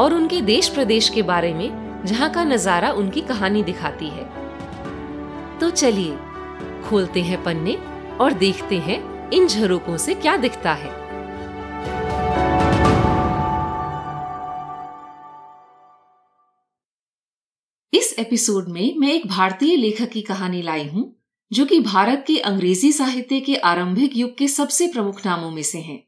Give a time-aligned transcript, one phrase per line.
[0.00, 4.24] और उनके देश प्रदेश के बारे में, जहाँ का नज़ारा उनकी कहानी दिखाती है
[5.58, 6.16] तो चलिए,
[6.84, 7.74] खोलते हैं पन्ने
[8.16, 10.98] और देखते हैं इन झरोकों से क्या दिखता है
[17.92, 21.04] इस एपिसोड में मैं एक भारतीय लेखक की कहानी लाई हूँ,
[21.52, 25.78] जो कि भारत के अंग्रेज़ी साहित्य के आरंभिक युग के सबसे प्रमुख नामों में से
[25.78, 26.02] हैं।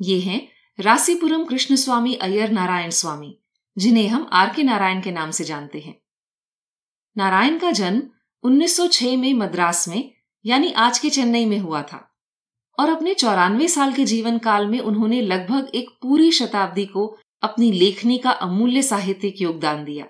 [0.00, 0.40] ये हैं
[0.80, 3.38] रासीपुरम कृष्ण स्वामी अय्यर नारायण स्वामी,
[3.78, 6.00] जिन्हें हम आर के नारायण के नाम से जानते हैं।
[7.16, 8.02] नारायण का जन्म
[8.42, 10.14] 1906 में मद्रास में,
[10.46, 12.16] यानी आज के चेन्नई में हुआ था।
[12.78, 17.72] और अपने चौरानवे साल के जीवन काल में उन्होंने लगभग एक पूरी शताब्दी को अपनी
[17.72, 20.06] लेखनी का अमूल्य साहित्यिक योगदान दिया।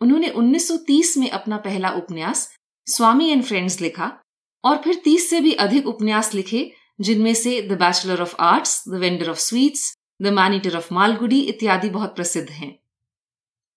[0.00, 4.20] उन्होंने 1930 में अपना पहला उपन्यास, स्वामी एंड फ्रेंड्स लिखा,
[4.64, 8.94] और फिर 30 से भी अधिक उपन्यास लिखे जिनमें से the bachelor of arts the
[8.94, 12.78] vendor of sweets the maneater of Malgudi इत्यादि बहुत प्रसिद्ध हैं।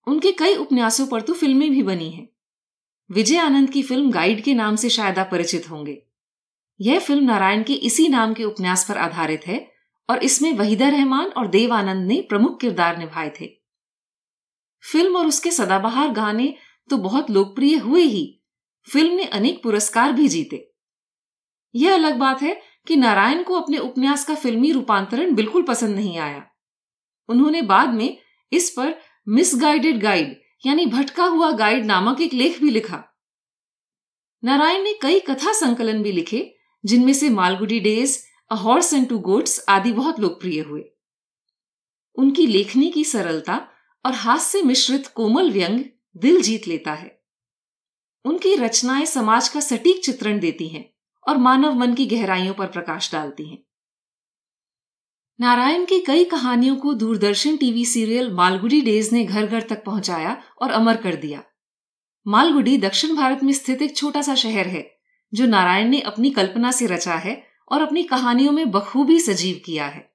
[0.06, 2.28] उनके कई उपन्यासों पर तो फ़िल्में भी बनी हैं।
[3.10, 6.02] विजय आनंद की फ़िल्म गाइड के नाम से शायद आप परिचित होंगे।
[6.80, 9.70] यह फ़िल्म नारायण के इसी नाम के उपन्यास पर आधारित है
[10.08, 13.46] और इसमें वहीदा रहमान और देव आनंद ने प्रमुख किरदार निभाए थे।
[14.84, 16.54] फ़िल्म और उसके सदाबहार गाने
[16.90, 18.42] तो बहुत लोकप्रिय हुए ही।
[18.88, 20.68] फ़िल्म ने अनेक पुरस्कार भी जीते।
[21.74, 26.18] यह अलग बात है कि नारायण को अपने उपन्यास का फिल्मी रूपांतरण बिल्कुल पसंद नहीं
[26.18, 26.46] आया।
[27.28, 28.18] उन्होंने बाद में
[28.52, 28.94] इस पर
[29.28, 33.04] मिसगाइडेड गाइड यानी भटका हुआ गाइड नामक एक लेख भी लिखा।
[34.44, 36.54] नारायण ने कई कथा संकलन भी लिखे,
[36.84, 38.18] जिनमें से Malgudi days
[38.50, 40.84] a horse and two goats आदि बहुत लोकप्रिय हुए।
[42.14, 43.68] उनकी लेखनी की सरलता
[44.06, 45.84] और हास्य मिश्रित कोमल व्यंग
[46.16, 47.22] दिल जीत लेता है।
[48.24, 50.91] उनकी रचनाएँ समाज का सटीक चित्रण देती हैं।
[51.28, 53.58] और मानव मन की गहराइयों पर प्रकाश डालती हैं।
[55.40, 60.42] नारायण की कई कहानियों को Doordarshan TV serial Malgudi days ने घर घर तक पहुँचाया
[60.62, 61.42] और अमर कर दिया।
[62.26, 65.00] मालगुडी दक्षिण भारत में स्थित एक छोटा सा शहर है,
[65.34, 69.86] जो नारायण ने अपनी कल्पना से रचा है और अपनी कहानियों में बखूबी सजीव किया
[69.86, 70.12] है।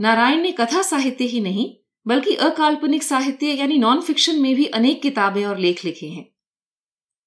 [0.00, 5.02] नारायण ने कथा साहित्य ही नहीं, बल्कि अकाल्पनिक साहित्य यानी नॉन फिक्शन में भी अनेक
[5.02, 6.28] किताबें और लेख लिखे हैं।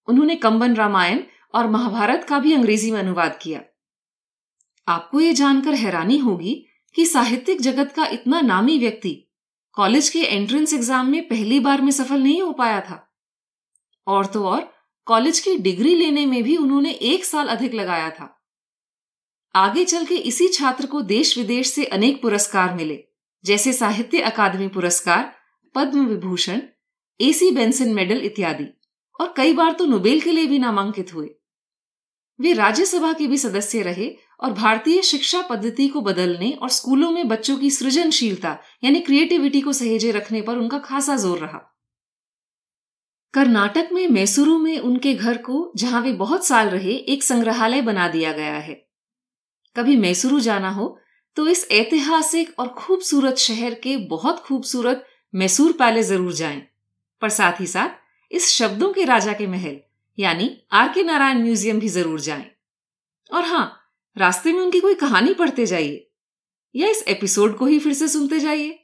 [0.07, 1.23] उन्होंने कंबन रामायण
[1.53, 3.61] और महाभारत का भी अंग्रेज़ी में अनुवाद किया।
[4.87, 6.53] आपको ये जानकर हैरानी होगी
[6.95, 9.13] कि साहित्यिक जगत का इतना नामी व्यक्ति
[9.77, 13.07] कॉलेज के एंट्रेंस एग्ज़ाम में पहली बार में सफल नहीं हो पाया था।
[14.07, 14.71] और तो और,
[15.07, 18.37] कॉलेज की डिग्री लेने में भी उन्होंने एक साल अधिक लगाया था।
[19.55, 23.03] आगे चल के इसी छात्र को देश विदेश से अनेक पुरस्कार मिले,
[23.45, 25.33] जैसे साहित्य अकादमी पुरस्कार,
[25.75, 26.61] Padma Vibhushan
[27.19, 28.67] AC Benson medal इत्यादि,
[29.19, 31.29] और कई बार तो नोबेल के लिए भी नामांकित हुए।
[32.41, 34.09] वे राज्यसभा के भी सदस्य रहे
[34.39, 39.73] और भारतीय शिक्षा पद्धति को बदलने और स्कूलों में बच्चों की सृजनशीलता यानी क्रिएटिविटी को
[39.73, 41.67] सहेजे रखने पर उनका खासा ज़ोर रहा।
[43.33, 48.07] कर्नाटक में मैसूरू में उनके घर को जहाँ वे बहुत साल रहे एक संग्रहालय बना
[48.07, 48.73] दिया गया है।
[49.75, 50.97] कभी मैसूरू जाना हो
[51.37, 56.61] तो इस ऐतिहासिक और खूबसूरत शहर के बहुत खूबसूरत मैसूर पैलेस ज़रूर जाएँ,
[57.21, 57.89] पर साथ ही साथ
[58.31, 59.79] इस शब्दों के राजा के महल
[60.17, 62.45] यानी आर के नारायण म्यूज़ियम भी ज़रूर जाएँ।
[63.31, 63.65] और हाँ
[64.15, 66.07] रास्ते में उनकी कोई कहानी पढ़ते जाइए,
[66.75, 68.77] या इस एपिसोड को ही फिर से सुनते जाइए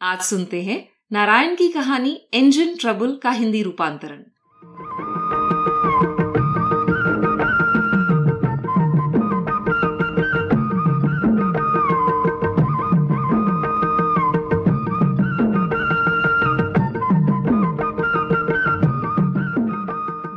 [0.00, 0.78] आज सुनते हैं
[1.12, 4.22] नारायण की कहानी इंजन ट्रबल का हिंदी रूपांतरण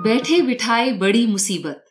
[0.02, 1.84] बैठे बिठाए बड़ी मुसीबत।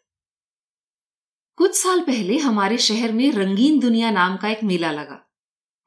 [1.58, 5.18] कुछ साल पहले हमारे शहर में रंगीन दुनिया नाम का एक मेला लगा।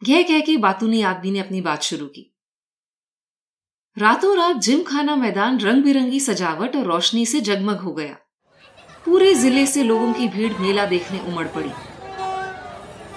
[0.02, 2.24] यह कह के बातूनी आदमी ने अपनी बात शुरू की।
[3.98, 8.16] रातों रात जिम खाना मैदान रंग बिरंगी सजावट और रोशनी से जगमग हो गया।
[9.06, 11.72] पूरे ज़िले से लोगों की भीड़ मेला देखने उमड़ पड़ी।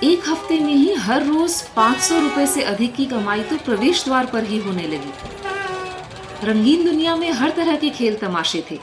[0.09, 4.05] एक हफ़्ते में ही हर रोज पाँच सौ रुपए से अधिक की कमाई तो प्रवेश
[4.05, 5.13] द्वार पर ही होने लगी।
[6.45, 8.79] रंगीन दुनिया में हर तरह के खेल तमाशे थे।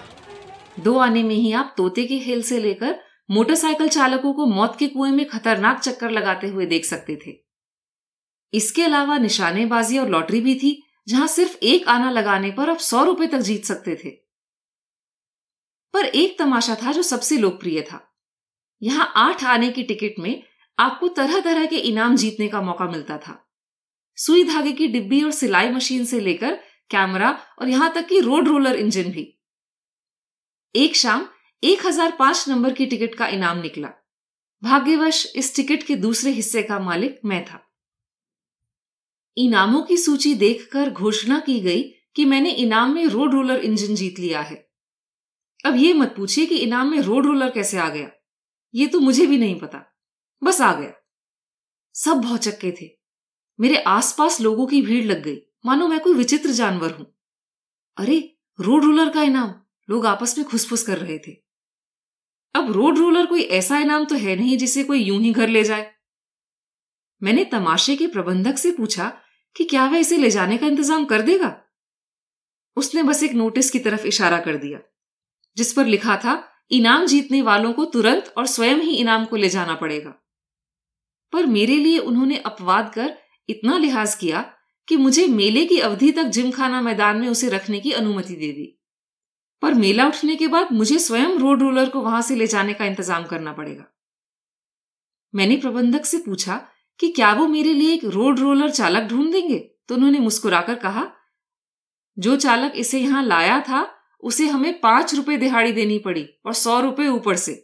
[0.80, 3.00] दो आने में ही आप तोते के खेल से लेकर
[3.32, 7.34] मोटरसाइकिल चालकों को मौत के कुएँ में खतरनाक चक्कर लगाते हुए देख सकते थे।
[8.54, 13.04] इसके अलावा निशानेबाजी और लॉटरी भी थी, जहाँ सिर्फ़ एक आना लगाने पर आप सौ
[13.04, 14.10] रुपए तक जीत सकते थे।
[15.94, 18.18] पर एक तमाशा था जो सबसे लोकप्रिय था।
[18.82, 20.44] यहाँ आठ आने की टिकट में
[20.80, 23.50] आपको तरह तरह के इनाम जीतने का मौका मिलता था।
[24.16, 26.56] सुई धागे की डिब्बी और सिलाई मशीन से लेकर
[26.90, 29.40] कैमरा और यहाँ तक कि रोड रोलर इंजन भी।
[30.76, 31.30] एक शाम
[31.64, 33.90] एक हज़ार पाँच नंबर की टिकट का इनाम निकला।
[34.64, 37.72] भाग्यवश, इस टिकट के दूसरे हिस्से का मालिक मैं था।
[39.38, 41.84] इनामों की सूची देखकर घोषणा की गई
[42.16, 44.70] कि मैंने इनाम में रोड रोलर इंजन जीत लिया है।
[45.66, 48.10] अब ये मत पूछिए कि इनाम में रोड रोलर कैसे आ गया।
[48.76, 49.98] ये तो मुझे भी नहीं पता।
[50.44, 50.94] बस आ गया।
[51.94, 52.90] सब भौचक्के थे।
[53.60, 57.16] मेरे आसपास लोगों की भीड़ लग गई। मानो मैं कोई विचित्र जानवर हूँ।
[57.98, 59.63] अरे, रोड रोलर का इनाम।
[59.94, 61.32] लोग आपस में खुसफुस कर रहे थे।
[62.56, 65.64] अब रोड रोलर कोई ऐसा इनाम तो है नहीं जिसे कोई यूँ ही घर ले
[65.64, 65.92] जाए।
[67.22, 69.12] मैंने तमाशे के प्रबंधक से पूछा
[69.56, 71.60] कि क्या वह इसे ले जाने का इंतज़ाम कर देगा?
[72.78, 74.80] उसने बस एक नोटिस की तरफ़ इशारा कर दिया,
[75.58, 76.34] जिस पर लिखा था,
[76.72, 80.14] इनाम जीतने वालों को तुरंत और स्वयं ही इनाम को ले जाना पड़ेगा।
[81.34, 83.18] पर मेरे लिए उन्होंने अपवाद कर
[83.50, 84.42] इतना लिहाज किया
[84.88, 88.68] कि मुझे मेले की अवधि तक जिमखाना मैदान में उसे रखने की अनुमति दे दी।
[89.64, 92.86] पर मेला उठने के बाद मुझे स्वयं रोड रोलर को वहाँ से ले जाने का
[92.86, 93.84] इंतज़ाम करना पड़ेगा।
[95.34, 96.56] मैंने प्रबंधक से पूछा
[97.00, 99.58] कि क्या वो मेरे लिए एक रोड रोलर चालक ढूंढ देंगे?
[99.60, 101.06] तो उन्होंने मुस्कुराकर कहा,
[102.18, 103.88] जो चालक इसे यहाँ लाया था,
[104.24, 107.56] उसे हमें पाँच रुपए दिहाड़ी देनी पड़ी और सौ रुपए ऊपर से।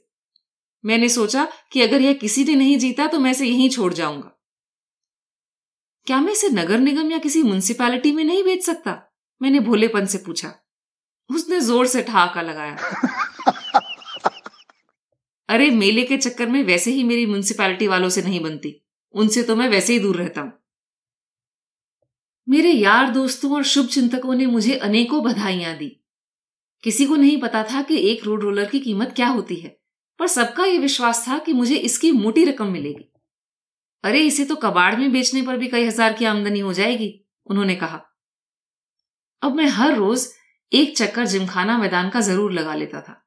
[0.84, 4.32] मैंने सोचा कि अगर यह किसी ने नहीं जीता तो मैं इसे यहीं छोड़ जाऊँगा।
[6.08, 8.98] क्या मैं इसे नगर निगम या किसी म्यूनिसिपैलिटी में नहीं बेच सकता?
[9.42, 10.54] मैंने भोलेपन से पूछा।
[11.30, 12.78] उसने ज़ोर से ठहाका लगाया।
[15.50, 18.76] अरे, मेले के चक्कर में वैसे ही मेरी म्यूनिसिपैलिटी वालों से नहीं बनती।
[19.16, 20.52] उनसे तो मैं वैसे ही दूर रहता हूँ।
[22.48, 25.96] मेरे यार दोस्तों और शुभ चिंतकों ने मुझे अनेकों बधाइयाँ दी।
[26.84, 29.76] किसी को नहीं पता था कि एक रोड रोलर की कीमत क्या होती है,
[30.20, 33.06] पर सबका यह विश्वास था कि मुझे इसकी मोटी रकम मिलेगी।
[34.04, 37.14] अरे, इसे तो कबाड़ में बेचने पर भी कई हज़ार की आमदनी हो जाएगी,
[37.48, 38.02] उन्होंने कहा।
[39.42, 40.28] अब मैं हर रोज
[40.74, 43.26] एक चक्कर जिमखाना मैदान का ज़रूर लगा लेता था।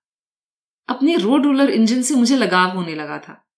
[0.89, 3.49] अपने रोड रोलर इंजन से मुझे लगाव होने लगा था।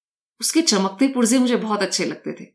[0.41, 2.47] उसके चमकते पुर्जे मुझे बहुत अच्छे लगते थे।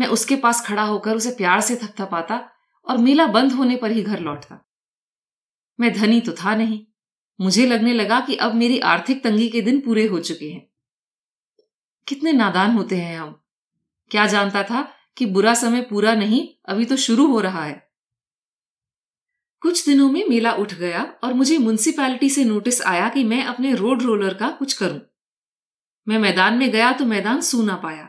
[0.00, 2.50] मैं उसके पास खड़ा होकर उसे प्यार से थपथपाता
[2.88, 4.68] और मेला बंद होने पर ही घर लौटता।
[5.80, 6.86] मैं धनी तो था नहीं।
[7.40, 10.68] मुझे लगने लगा कि अब मेरी आर्थिक तंगी के दिन पूरे हो चुके हैं।
[12.08, 13.42] कितने नादान होते हैं हम।
[14.10, 17.85] क्या जानता था कि बुरा समय पूरा नहीं, अभी तो शुरू हो रहा है।
[19.60, 23.74] कुछ दिनों में मेला उठ गया और मुझे म्यूनसिपैलिटी से नोटिस आया कि मैं अपने
[23.74, 25.00] रोड रोलर का कुछ करूँ।
[26.08, 28.08] मैं मैदान में गया तो मैदान सूना पाया।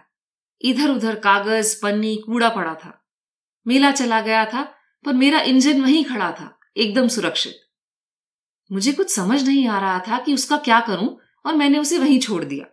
[0.62, 3.08] इधर उधर कागज़, पन्नी, कूड़ा पड़ा था।
[3.68, 4.62] मेला चला गया था,
[5.06, 7.54] पर मेरा इंजन वहीं खड़ा था, एकदम सुरक्षित।
[8.72, 12.20] मुझे कुछ समझ नहीं आ रहा था कि उसका क्या करूँ और मैंने उसे वहीं
[12.20, 12.66] छोड़ दिया।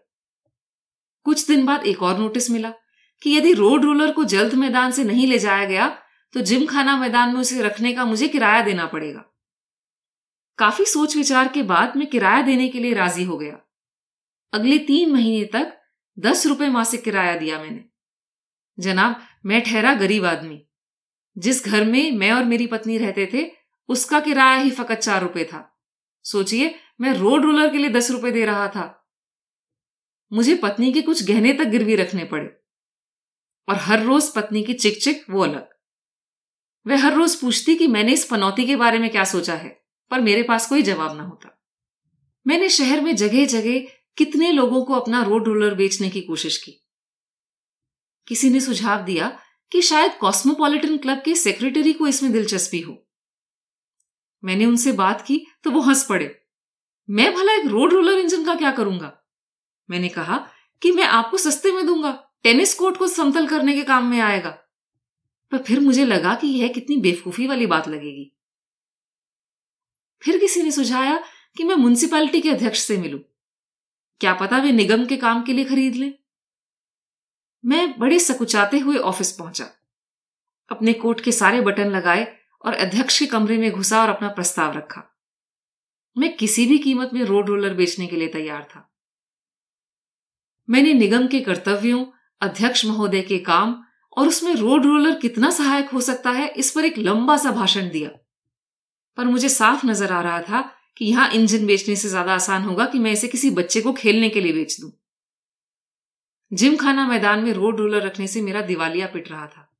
[1.24, 2.72] कुछ दिन बाद एक और नोटिस मिला
[3.22, 6.00] कि यदि रोड रोलर को जल्द मैदान से नहीं ले जाया गया
[6.34, 9.24] तो जिम खाना मैदान में उसे रखने का मुझे किराया देना पड़ेगा।
[10.58, 13.60] काफ़ी सोच विचार के बाद मैं किराया देने के लिए राज़ी हो गया।
[14.52, 15.80] अगले तीन महीने तक
[16.18, 17.84] दस रुपए मासिक किराया दिया मैंने।
[18.78, 20.66] जनाब, मैं ठहरा गरीब आदमी।
[21.38, 23.50] जिस घर में मैं और मेरी पत्नी रहते थे,
[23.88, 25.78] उसका किराया ही फकत चार रुपए था।
[26.24, 29.08] सोचिए, मैं रोड रोलर के लिए दस रुपए दे रहा था।
[30.32, 32.60] मुझे पत्नी के कुछ गहने तक गिरवी रखने पड़े।
[33.68, 35.73] और हर रोज पत्नी की चिक चिक वो अलग।
[36.86, 40.20] वह हर रोज पूछती कि मैंने इस पनौती के बारे में क्या सोचा है, पर
[40.20, 41.62] मेरे पास कोई जवाब ना होता।
[42.46, 43.78] मैंने शहर में जगह जगह
[44.16, 46.72] कितने लोगों को अपना रोड रोलर बेचने की कोशिश की।
[48.28, 49.38] किसी ने सुझाव दिया
[49.72, 53.06] कि शायद कॉस्मोपॉलिटन क्लब के सेक्रेटरी को इसमें दिलचस्पी हो।
[54.44, 56.44] मैंने उनसे बात की तो वो हंस पड़े।
[57.10, 59.12] मैं भला एक रोड रोलर इंजन का क्या करूँगा?
[59.90, 60.46] मैंने कहा
[60.82, 64.58] कि मैं आपको सस्ते में दूँगा, टेनिस कोर्ट को समतल करने के काम में आएगा।
[65.54, 68.32] पर फिर मुझे लगा कि यह कितनी बेवकूफ़ी वाली बात लगेगी।
[70.22, 71.24] फिर किसी ने सुझाया
[71.56, 73.18] कि मैं म्यूनिसिपैलिटी के अध्यक्ष से मिलूं।
[74.20, 76.14] क्या पता वे निगम के काम के लिए खरीद लें।
[77.64, 79.70] मैं बड़े सकुचाते हुए ऑफ़िस पहुँचा।
[80.70, 84.72] अपने कोट के सारे बटन लगाए और अध्यक्ष के कमरे में घुसा और अपना प्रस्ताव
[84.72, 85.20] रखा।
[86.18, 88.94] मैं किसी भी कीमत में रोड रोलर बेचने के लिए तैयार था।
[90.70, 92.06] मैंने निगम के कर्तव्यों,
[92.40, 93.83] अध्यक्ष महोदय के काम
[94.16, 97.90] और उसमें रोड रोलर कितना सहायक हो सकता है, इस पर एक लंबा सा भाषण
[97.90, 98.10] दिया।
[99.18, 100.60] पर मुझे साफ़ नज़र आ रहा था
[100.96, 104.28] कि यहाँ इंजन बेचने से ज़्यादा आसान होगा कि मैं इसे किसी बच्चे को खेलने
[104.28, 104.90] के लिए बेच दूँ।
[106.52, 109.70] जिम खाना मैदान में रोड रोलर रखने से मेरा दिवालिया पिट रहा था।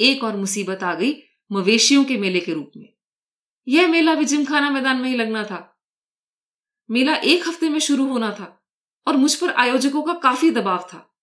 [0.00, 1.14] एक और मुसीबत आ गई
[1.52, 2.88] मवेशियों के मेले के रूप में।
[3.68, 5.58] यह मेला भी जिम खाना मैदान में ही लगना था।
[6.90, 8.62] मेला एक हफ़्ते में शुरू होना था
[9.06, 11.13] और मुझ पर आयोजकों का काफ़ी दबाव था।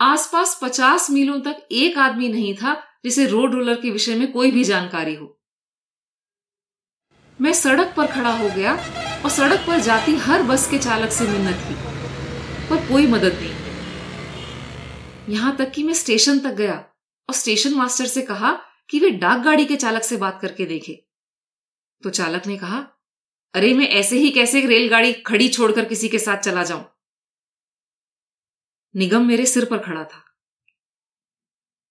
[0.00, 4.50] आसपास पचास मीलों तक एक आदमी नहीं था जिसे रोड रोलर के विषय में कोई
[4.50, 5.40] भी जानकारी हो।
[7.40, 8.78] मैं सड़क पर खड़ा हो गया
[9.24, 11.74] और सड़क पर जाती हर बस के चालक से मिन्नत की,
[12.70, 13.52] पर कोई मदद नहीं।
[15.34, 16.86] यहाँ तक कि मैं स्टेशन तक गया
[17.28, 21.06] और स्टेशन मास्टर से कहा कि वे डाक गाड़ी के चालक से बात करके देखे।
[22.02, 22.86] तो चालक ने कहा,
[23.54, 26.97] अरे, मैं ऐसे ही कैसे रेलगाड़ी खड़ी छोड़कर किसी के साथ चला जाऊँ?
[28.98, 30.24] निगम मेरे सिर पर खड़ा था।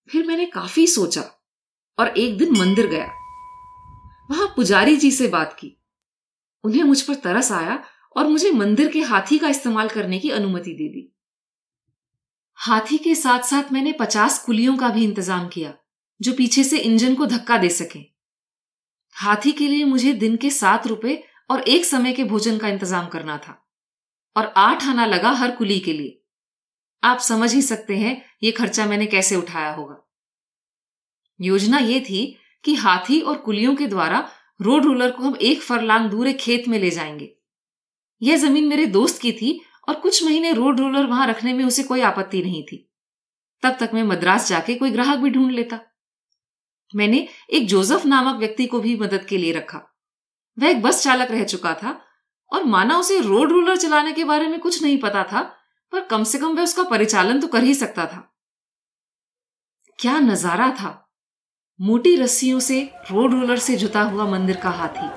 [0.09, 1.21] फिर मैंने काफ़ी सोचा
[1.97, 3.05] और एक दिन मंदिर गया।
[4.29, 5.73] वहाँ पुजारी जी से बात की।
[6.63, 7.83] उन्हें मुझ पर तरस आया
[8.15, 11.07] और मुझे मंदिर के हाथी का इस्तेमाल करने की अनुमति दे दी।
[12.57, 15.73] हाथी के साथ साथ मैंने पचास कुलियों का भी इंतज़ाम किया,
[16.21, 17.99] जो पीछे से इंजन को धक्का दे सके।
[19.15, 21.21] हाथी के लिए मुझे दिन के सात रुपए
[21.51, 23.57] और एक समय के भोजन का इंतज़ाम करना था
[24.35, 26.19] और आठ आना लगा हर कुली के लिए।
[27.03, 30.09] आप समझ ही सकते हैं ये खर्चा मैंने कैसे उठाया होगा।
[31.41, 34.29] योजना ये थी कि हाथी और कुलियों के द्वारा
[34.61, 37.35] रोड रोलर को हम एक फरलांग दूर खेत में ले जाएँगे।
[38.21, 41.83] यह ज़मीन मेरे दोस्त की थी और कुछ महीने रोड रोलर वहाँ रखने में उसे
[41.83, 42.91] कोई आपत्ति नहीं थी।
[43.63, 45.79] तब तक मैं मद्रास जाके कोई ग्राहक भी ढूंढ लेता।
[46.95, 49.97] मैंने एक जोसेफ नामक व्यक्ति को भी मदद के लिए रखा।
[50.59, 52.05] वह एक बस चालक रह चुका था
[52.53, 55.53] और माना उसे रोड रोलर चलाने के बारे में कुछ नहीं पता था
[55.93, 58.23] पर कम से कम वह उसका परिचालन तो कर ही सकता था।
[59.99, 60.91] क्या नज़ारा था।
[61.79, 65.07] मोटी रस्सियों से रोड रोलर से जुता हुआ मंदिर का हाथी।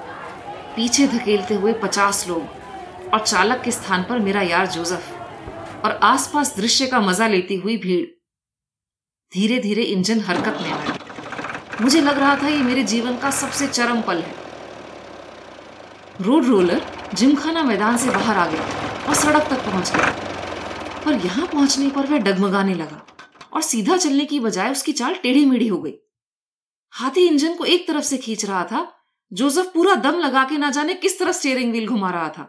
[0.76, 6.54] पीछे धकेलते हुए पचास लोग और चालक के स्थान पर मेरा यार जोसेफ और आसपास
[6.56, 8.06] दृश्य का मज़ा लेती हुई भीड़।
[9.32, 10.96] धीरे धीरे इंजन हरकत में आया।
[11.80, 14.34] मुझे लग रहा था ये मेरे जीवन का सबसे चरम पल है।
[16.20, 16.82] रोड रोलर
[17.14, 18.62] जिमखाना मैदान से बाहर आ गया
[19.08, 20.08] और सड़क तक पहुँच गया।
[21.04, 23.04] पर यहाँ पहुँचने पर वह डगमगाने लगा
[23.52, 25.94] और सीधा चलने की बजाय उसकी चाल टेढ़ी मेढ़ी हो गई।
[26.94, 28.86] हाथी इंजन को एक तरफ़ से खींच रहा था,
[29.32, 32.42] जोसेफ पूरा दम लगा के ना जाने किस तरह स्टीयरिंग व्हील घुमा रहा था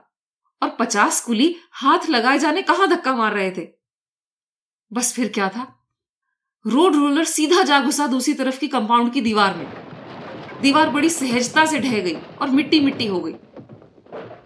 [0.62, 3.68] और पचास कुली हाथ लगाए जाने कहाँ धक्का मार रहे थे।
[4.92, 5.68] बस फिर क्या था?
[6.66, 9.68] रोड रोलर सीधा जा घुसा दूसरी तरफ़ की कंपाउंड की दीवार में।
[10.62, 13.34] दीवार बड़ी सहजता से ढह गई और मिट्टी मिट्टी हो गई।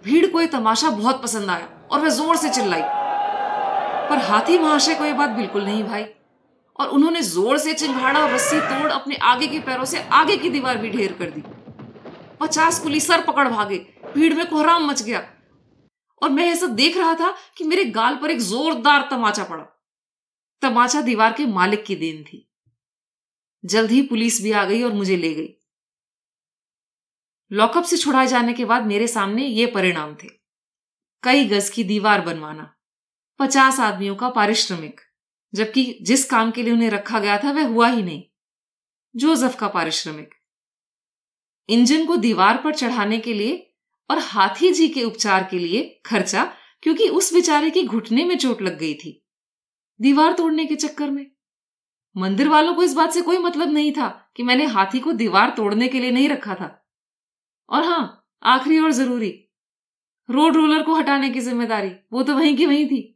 [0.05, 2.81] भीड़ को यह तमाशा बहुत पसंद आया और वह ज़ोर से चिल्लाई।
[4.09, 6.05] पर हाथी महाशय को यह बात बिल्कुल नहीं भाई।
[6.79, 10.49] और उन्होंने ज़ोर से चिंगाड़ा और रस्सी तोड़ अपने आगे के पैरों से आगे की
[10.49, 11.43] दीवार भी ढेर कर दी।
[12.39, 13.77] पचास कुली सर पकड़ भागे।
[14.15, 15.29] भीड़ में कोहराम मच गया।
[16.21, 19.63] और मैं ऐसा देख रहा था कि मेरे गाल पर एक जोरदार तमाचा पड़ा।
[20.61, 22.49] तमाचा दीवार के मालिक की देन थी।
[23.65, 25.49] जल्द ही पुलिस भी आ गई और मुझे ले गई।
[27.51, 30.27] लॉकअप से छुड़ाए जाने के बाद मेरे सामने ये परिणाम थे।
[31.23, 32.71] कई गज की दीवार बनवाना।
[33.39, 35.01] पचास आदमियों का पारिश्रमिक,
[35.53, 38.23] जबकि जिस काम के लिए उन्हें रखा गया था वह हुआ ही नहीं।
[39.15, 40.33] जोसेफ का पारिश्रमिक।
[41.69, 43.75] इंजन को दीवार पर चढ़ाने के लिए
[44.09, 46.43] और हाथी जी के उपचार के लिए खर्चा,
[46.81, 49.25] क्योंकि उस बेचारे की घुटने में चोट लग गई थी।
[50.01, 51.25] दीवार तोड़ने के चक्कर में।
[52.17, 55.49] मंदिर वालों को इस बात से कोई मतलब नहीं था कि मैंने हाथी को दीवार
[55.49, 56.85] तोड़ने के लिए नहीं रखा था।
[57.69, 59.49] और हाँ, आखिरी और ज़रूरी।
[60.29, 63.14] रोड रोलर को हटाने की ज़िम्मेदारी, वो तो वहीं की वहीं थी।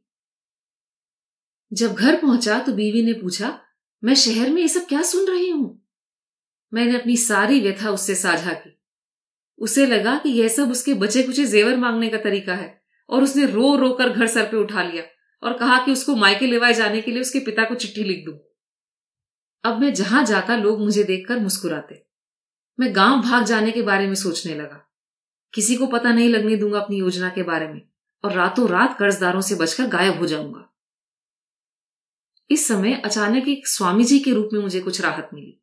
[1.74, 3.62] जब घर पहुँचा तो बीवी ने पूछा,
[4.04, 5.88] मैं शहर में ये सब क्या सुन रही हूँ?
[6.74, 8.82] मैंने अपनी सारी व्यथा उससे साझा की।
[9.58, 13.46] उसे लगा कि यह सब उसके बचे कुचे जेवर मांगने का तरीका है और उसने
[13.46, 15.04] रो रो कर घर सर पे उठा लिया
[15.44, 18.32] और कहा कि उसको मायके लेवाए जाने के लिए उसके पिता को चिट्ठी लिख दू।
[19.64, 22.06] अब मैं जहाँ जाता लोग मुझे देखकर मुस्कुराते।
[22.80, 24.90] मैं गाँव भाग जाने के बारे में सोचने लगा।
[25.54, 27.82] किसी को पता नहीं लगने दूँगा अपनी योजना के बारे में
[28.24, 30.69] और रातों रात कर्जदारों से बचकर गायब हो जाऊँगा।
[32.52, 35.62] इस समय अचानक एक स्वामी जी के रूप में मुझे कुछ राहत मिली।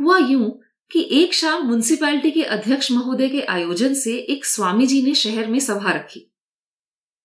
[0.00, 0.60] हुआ यूँ
[0.92, 5.46] कि एक शाम म्यूनिसिपैलिटी के अध्यक्ष महोदय के आयोजन से एक स्वामी जी ने शहर
[5.46, 6.34] में सभा रखी।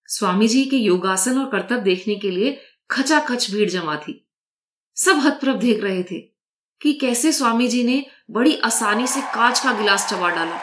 [0.05, 2.61] स्वामी जी के योगासन और कर्तव्य देखने के लिए
[2.91, 4.27] खचाखच भीड़ जमा थी।
[4.95, 6.19] सब हतप्रभ देख रहे थे
[6.81, 10.59] कि कैसे स्वामी जी ने बड़ी आसानी से कांच का गिलास चबा डाला।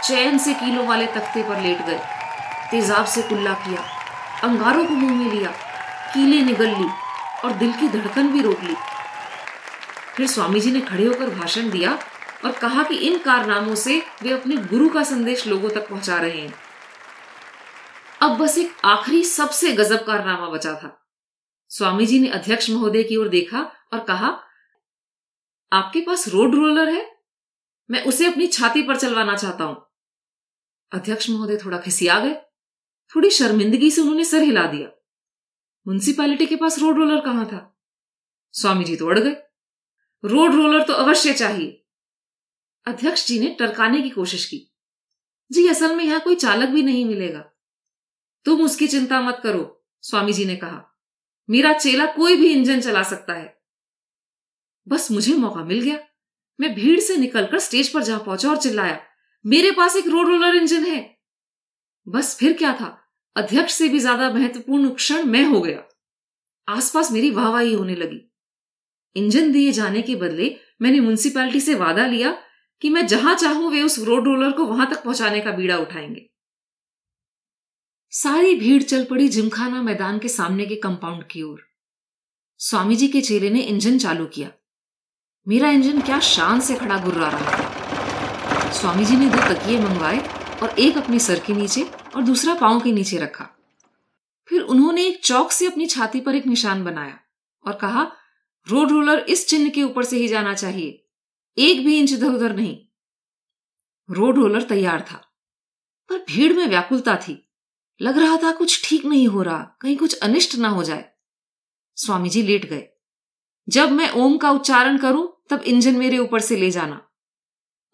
[0.00, 1.98] चैन से किलो वाले तख्ते पर लेट गए।
[2.70, 3.82] तेजाब से कुल्ला किया।
[4.44, 5.67] अंगारों को मुँह में लिया।
[6.14, 6.88] कीले निगल ली
[7.44, 8.74] और दिल की धड़कन भी रोक ली।
[10.16, 11.98] फिर स्वामी जी ने खड़े होकर भाषण दिया
[12.44, 16.40] और कहा कि इन कारनामों से वे अपने गुरु का संदेश लोगों तक पहुँचा रहे
[16.40, 16.54] हैं।
[18.22, 21.06] अब बस एक आखिरी सबसे गजब कारनामा बचा था।
[21.68, 23.60] स्वामी जी ने अध्यक्ष महोदय की ओर देखा
[23.92, 24.38] और कहा,
[25.72, 27.18] आपके पास रोड रोलर है?
[27.90, 29.86] मैं उसे अपनी छाती पर चलवाना चाहता हूँ।
[30.92, 32.34] अध्यक्ष महोदय थोड़ा खिसिया गए।
[33.14, 34.97] थोड़ी शर्मिंदगी से उन्होंने सर हिला दिया।
[35.88, 37.80] म्यूनिसिपैलिटी के पास रोड रोलर कहाँ था?
[38.52, 39.36] स्वामी जी तो अड़ गए।
[40.24, 41.84] रोड रोलर तो अवश्य चाहिए।
[42.86, 44.74] अध्यक्ष जी ने टरकाने की कोशिश की।
[45.52, 47.50] जी, असल में यहाँ कोई चालक भी नहीं मिलेगा।
[48.44, 50.98] तुम उसकी चिंता मत करो, स्वामी जी ने कहा।
[51.50, 53.62] मेरा चेला कोई भी इंजन चला सकता है।
[54.88, 55.98] बस मुझे मौका मिल गया।
[56.60, 59.06] मैं भीड़ से निकलकर स्टेज पर जा पहुँचा और चिल्लाया,
[59.46, 61.18] मेरे पास एक रोड रोलर इंजन है।
[62.08, 63.07] बस फिर क्या था?
[63.36, 65.82] अध्यक्ष से भी ज़्यादा महत्वपूर्ण क्षण मैं हो गया।
[66.68, 68.20] आसपास मेरी वाहवाही होने लगी।
[69.16, 72.36] इंजन दिए जाने के बदले मैंने म्यूनिसिपैलिटी से वादा लिया
[72.82, 76.28] कि मैं जहाँ चाहूँ वे उस रोड रोलर को वहाँ तक पहुँचाने का बीड़ा उठाएँगे।
[78.12, 81.60] सारी भीड़ चल पड़ी जिमखाना मैदान के सामने के कंपाउंड की ओर।
[82.60, 84.50] स्वामी जी के चेले ने इंजन चालू किया।
[85.46, 90.18] मेरा इंजन क्या शान से खड़ा गुर्रा रहा था स्वामी जी ने दो तकिए मंगवाए
[90.62, 91.84] और एक अपने सर के नीचे
[92.16, 93.48] और दूसरा पाँव के नीचे रखा।
[94.48, 97.18] फिर उन्होंने एक चौक से अपनी छाती पर एक निशान बनाया
[97.64, 98.12] और कहा,
[98.66, 101.04] रोड रोलर इस चिन्ह के ऊपर से ही जाना चाहिए।
[101.58, 102.78] एक भी इंच इधर उधर नहीं।
[104.10, 105.16] रोड रोलर तैयार था,
[106.10, 107.48] पर भीड़ में व्याकुलता थी।
[108.00, 111.04] लग रहा था कुछ ठीक नहीं हो रहा, कहीं कुछ अनिष्ट ना हो जाए।
[111.96, 112.88] स्वामी जी लेट गए।
[113.68, 117.00] जब मैं ओम का उच्चारण करूँ, तब इंजन मेरे ऊपर से ले जाना।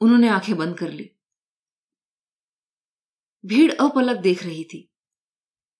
[0.01, 1.11] उन्होंने आँखें बंद कर ली।
[3.45, 4.89] भीड़ अपलक देख रही थी।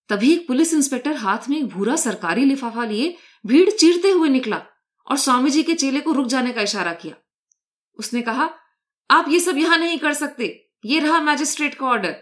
[0.09, 4.61] तभी एक पुलिस इंस्पेक्टर हाथ में एक भूरा सरकारी लिफाफा लिए भीड़ चीरते हुए निकला
[5.07, 7.15] और स्वामी जी के चेले को रुक जाने का इशारा किया।
[7.99, 8.49] उसने कहा,
[9.09, 10.45] आप ये सब यहाँ नहीं कर सकते।
[10.85, 12.15] ये रहा मैजिस्ट्रेट का ऑर्डर।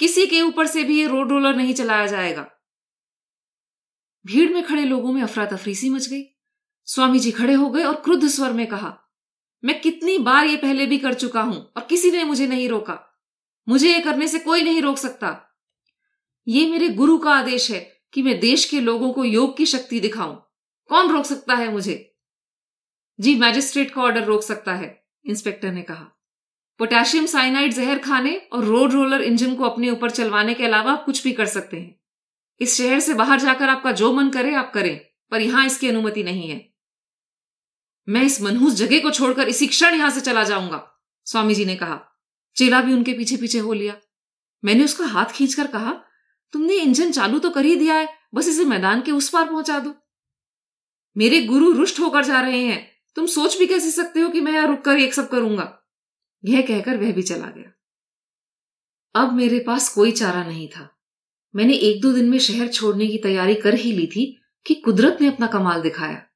[0.00, 2.46] किसी के ऊपर से भी ये रोड रोलर नहीं चलाया जाएगा।
[4.24, 6.22] भीड़ में खड़े लोगों में अफरा तफरी सी मच गई।
[6.88, 8.96] स्वामी जी खड़े हो गए और क्रुद्ध स्वर में कहा,
[9.64, 12.98] मैं कितनी बार ये पहले भी कर चुका हूँ और किसी ने मुझे नहीं रोका।
[13.68, 15.58] मुझे ये करने से कोई नहीं रोक सकता।
[16.48, 20.00] ये मेरे गुरु का आदेश है कि मैं देश के लोगों को योग की शक्ति
[20.00, 20.52] दिखाऊँ।
[20.88, 22.16] कौन रोक सकता है मुझे?
[23.20, 26.06] जी मैजिस्ट्रेट का ऑर्डर रोक सकता है इंस्पेक्टर ने कहा।
[26.78, 31.04] पोटेशियम साइनाइड जहर खाने और रोड रोलर इंजन को अपने ऊपर चलवाने के अलावा आप
[31.04, 32.00] कुछ भी कर सकते हैं।
[32.60, 36.22] इस शहर से बाहर जाकर आपका जो मन करे, आप करें, पर यहाँ इसकी अनुमति
[36.22, 36.74] नहीं है।
[38.08, 41.76] मैं इस मनहूस जगह को छोड़कर इसी क्षण यहाँ से चला जाऊँगा स्वामी जी ने
[41.76, 42.11] कहा।
[42.56, 43.96] चेला भी उनके पीछे पीछे हो लिया।
[44.64, 45.92] मैंने उसका हाथ खींचकर कहा,
[46.52, 49.78] तुमने इंजन चालू तो कर ही दिया है, बस इसे मैदान के उस पार पहुँचा
[49.78, 49.94] दो।
[51.16, 54.52] मेरे गुरु रुष्ट होकर जा रहे हैं। तुम सोच भी कैसे सकते हो कि मैं
[54.52, 55.82] यहाँ रुककर एक सब करूँगा?
[56.44, 57.72] यह कहकर वह भी चला गया।
[59.14, 60.98] अब मेरे पास कोई चारा नहीं था।
[61.56, 65.18] मैंने एक दो दिन में शहर छोड़ने की तैयारी कर ही ली थी कि कुदरत
[65.20, 66.26] ने अपना कमाल दिखाया।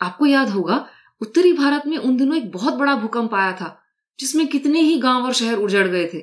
[0.00, 0.88] आपको याद होगा,
[1.20, 3.84] उत्तरी भारत में उन दिनों एक बहुत बड़ा भूकंप आया था।
[4.18, 6.22] जिसमें कितने ही गाँव और शहर उजड़ गए थे।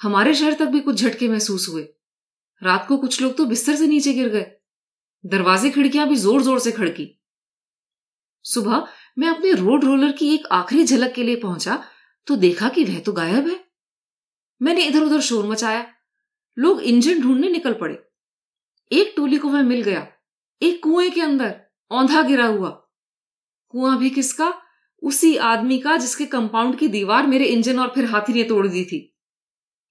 [0.00, 1.82] हमारे शहर तक भी कुछ झटके महसूस हुए।
[2.62, 4.46] रात को कुछ लोग तो बिस्तर से नीचे गिर गए।
[5.24, 7.06] दरवाजे खिड़कियाँ भी ज़ोर ज़ोर से खड़की।
[8.44, 8.86] सुबह
[9.18, 11.82] मैं अपने रोड रोलर की एक आखिरी झलक के लिए पहुँचा
[12.26, 13.58] तो देखा कि वह तो गायब है।
[14.60, 15.86] मैंने इधर उधर शोर मचाया।
[16.56, 17.98] लोग इंजन ढूँढने निकल पड़े।
[18.90, 20.06] एक टोली को वह मिल गया।
[20.62, 21.54] एक कुएँ के अंदर,
[21.90, 22.70] औंधा गिरा हुआ।
[23.74, 24.52] कुआँ भी किसका?
[25.02, 28.84] उसी आदमी का जिसके कंपाउंड की दीवार मेरे इंजन और फिर हाथी ने तोड़ दी
[28.84, 28.98] थी।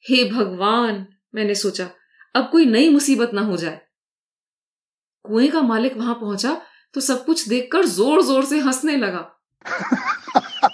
[0.05, 1.89] हे भगवान मैंने सोचा
[2.35, 3.79] अब कोई नई मुसीबत ना हो जाए।
[5.25, 6.61] कुएँ का मालिक वहाँ पहुँचा
[6.93, 9.19] तो सब कुछ देखकर ज़ोर ज़ोर से हंसने लगा।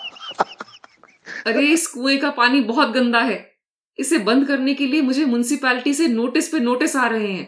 [1.47, 3.53] अरे इस कुएँ का पानी बहुत गंदा है।
[3.99, 7.47] इसे बंद करने के लिए मुझे म्यूनिसिपैलिटी से नोटिस पे नोटिस आ रहे हैं।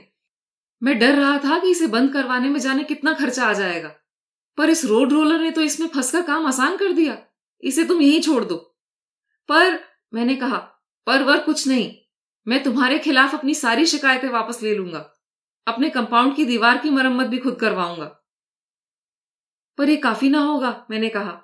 [0.84, 3.92] मैं डर रहा था कि इसे बंद करवाने में जाने कितना खर्चा आ जाएगा।
[4.58, 7.18] पर इस रोड रोलर ने तो इसमें फंसकर काम आसान कर दिया।
[7.64, 8.56] इसे तुम यहीं छोड़ दो।
[9.50, 9.80] पर,
[10.14, 10.58] मैंने कहा,
[11.06, 11.98] पर वर कुछ नहीं।
[12.48, 15.12] मैं तुम्हारे खिलाफ अपनी सारी शिकायतें वापस ले लूँगा।
[15.68, 18.06] अपने कंपाउंड की दीवार की मरम्मत भी खुद करवाऊँगा।
[19.78, 21.42] पर यह काफ़ी ना होगा, मैंने कहा।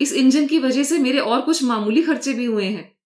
[0.00, 2.98] इस इंजन की वजह से मेरे और कुछ मामूली खर्चे भी हुए हैं।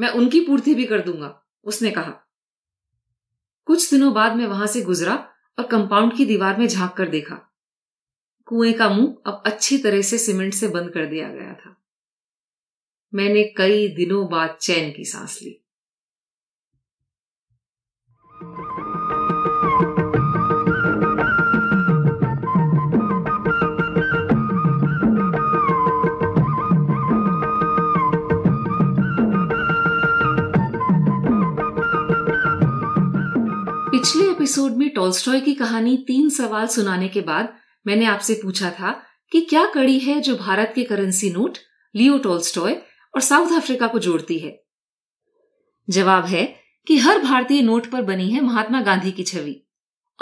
[0.00, 2.28] मैं उनकी पूर्ति भी कर दूँगा, उसने कहा।
[3.64, 7.51] कुछ दिनों बाद मैं वहाँ से गुजरा और कंपाउंड की दीवार में झाँक कर देखा।
[8.52, 11.76] कुएँ का मुँह अब अच्छी तरह से सीमेंट से बंद कर दिया गया था।
[13.14, 15.58] मैंने कई दिनों बाद चैन की सांस ली।
[33.90, 39.02] पिछले एपिसोड में टॉल्स्टॉय की कहानी तीन सवाल सुनाने के बाद मैंने आपसे पूछा था
[39.32, 41.58] कि क्या कड़ी है जो भारत के करेंसी नोट
[41.94, 42.72] लियो टॉल्स्टॉय
[43.14, 44.64] और साउथ अफ्रीका को जोड़ती है?
[45.90, 49.66] जवाब है कि हर भारतीय नोट पर बनी है महात्मा गांधी की छवि।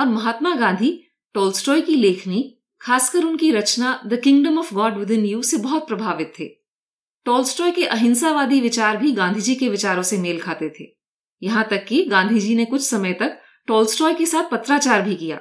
[0.00, 5.42] और महात्मा गांधी टोल्स्टॉय की लेखनी, खासकर उनकी रचना the kingdom of God within you
[5.42, 6.44] से बहुत प्रभावित थे।
[7.24, 10.84] टोल्स्टॉय के अहिंसावादी विचार भी गांधी जी के विचारों से मेल खाते थे।
[11.42, 15.40] यहाँ तक कि गांधी जी ने कुछ समय तक टोल्स्टॉय के साथ पत्राचार भी किया।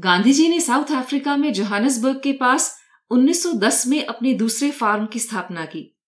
[0.00, 5.18] गांधी जी ने साउथ अफ्रीका में जोहानसबर्ग के पास 1910 में अपने दूसरे फार्म की
[5.18, 5.98] स्थापना की।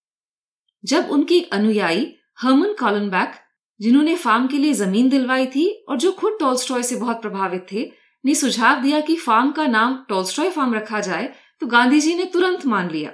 [0.85, 3.33] जब उनकी अनुयायी, हर्मन कॉलनबैक,
[3.81, 7.92] जिन्होंने फार्म के लिए ज़मीन दिलवाई थी और जो खुद टॉल्स्टॉय से बहुत प्रभावित थे,
[8.24, 12.24] ने सुझाव दिया कि फार्म का नाम टॉल्स्टॉय फार्म रखा जाए तो गांधी जी ने
[12.24, 13.12] तुरंत मान लिया।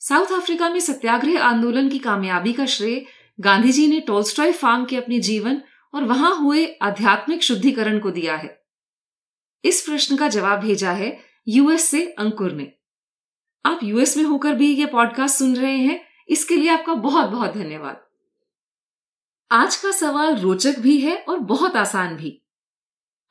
[0.00, 3.06] साउथ अफ्रीका में सत्याग्रह आंदोलन की कामयाबी का श्रेय
[3.40, 5.62] गांधी जी ने टॉल्स्टॉय फार्म के अपने जीवन
[5.94, 8.63] और वहाँ हुए आध्यात्मिक शुद्धिकरण को दिया है।
[9.64, 12.72] इस प्रश्न का जवाब भेजा है यूएस से अंकुर ने।
[13.64, 17.50] आप यूएस में होकर भी ये पॉडकास्ट सुन रहे हैं, इसके लिए आपका बहुत बहुत
[17.50, 18.06] धन्यवाद।
[19.52, 22.42] आज का सवाल रोचक भी है और बहुत आसान भी।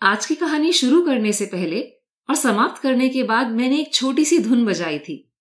[0.01, 1.81] आज की कहानी शुरू करने से पहले
[2.29, 5.33] और समाप्त करने के बाद मैंने एक छोटी सी धुन बजाई थी।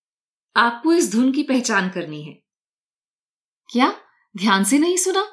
[0.55, 2.33] आपको इस धुन की पहचान करनी है।
[3.71, 3.95] क्या?
[4.37, 5.27] ध्यान से नहीं सुना?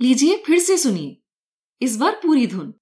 [0.00, 1.22] लीजिए फिर से सुनिए।
[1.82, 2.74] इस बार पूरी धुन।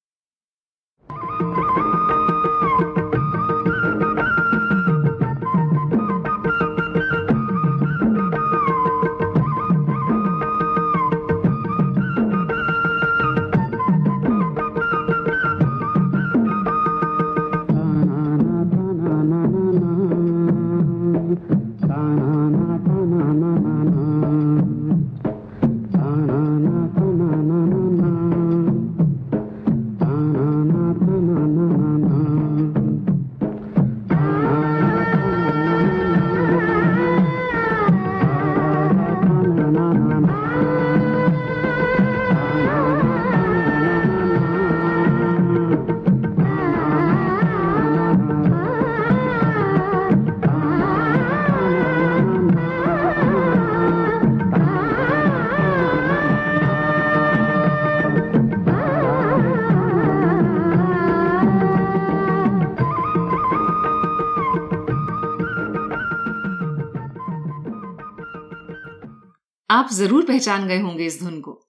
[69.98, 71.60] ज़रूर पहचान गए होंगे इस धुन को।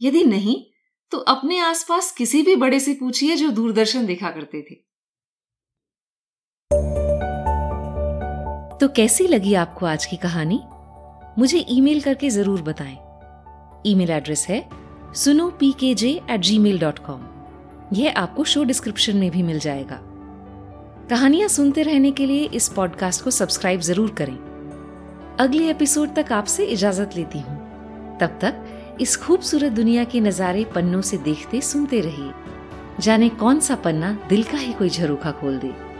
[0.00, 0.62] यदि नहीं
[1.12, 4.74] तो अपने आसपास किसी भी बड़े से पूछिए जो दूरदर्शन देखा करते थे।
[8.78, 10.60] तो कैसी लगी आपको आज की कहानी?
[11.38, 12.96] मुझे ईमेल करके ज़रूर बताएँ।
[13.86, 14.58] ईमेल एड्रेस है
[15.14, 17.22] सुनो P K J eight Gmail dot com
[17.92, 19.98] यह आपको शो डिस्क्रिप्शन में भी मिल जाएगा।
[21.10, 24.36] कहानियाँ सुनते रहने के लिए इस पॉडकास्ट को सब्सक्राइब ज़रूर करें।
[25.40, 27.56] अगले एपिसोड तक आपसे इजाज़त लेती हूँ।
[28.20, 28.64] तब तक
[29.00, 32.32] इस खूबसूरत दुनिया के नजारे पन्नों से देखते सुनते रहिए।
[33.00, 35.93] जाने कौन सा पन्ना दिल का ही कोई झरोखा खोल दे।